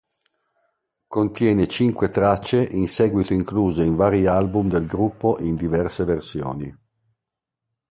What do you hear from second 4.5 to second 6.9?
del gruppo in diverse versioni.